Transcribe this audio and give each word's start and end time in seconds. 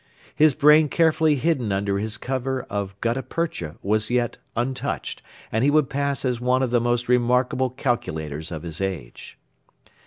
His 0.33 0.55
brain 0.55 0.89
carefully 0.89 1.35
hidden 1.35 1.71
under 1.71 1.99
his 1.99 2.17
cover 2.17 2.63
of 2.71 2.99
gutta 3.01 3.21
percha 3.21 3.75
was 3.83 4.09
yet 4.09 4.39
untouched, 4.55 5.21
and 5.51 5.63
he 5.63 5.69
would 5.69 5.85
still 5.85 5.93
pass 6.01 6.25
as 6.25 6.41
one 6.41 6.63
of 6.63 6.71
the 6.71 6.81
most 6.81 7.07
remarkable 7.07 7.69
calculators 7.69 8.51
of 8.51 8.63
his 8.63 8.81
age. 8.81 9.37